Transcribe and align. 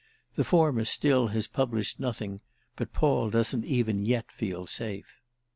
The 0.35 0.43
former 0.43 0.83
still 0.85 1.27
has 1.27 1.45
published 1.47 1.99
nothing 1.99 2.39
but 2.75 2.91
Paul 2.91 3.29
doesn't 3.29 3.65
even 3.65 4.03
yet 4.03 4.31
feel 4.31 4.65
safe. 4.65 5.21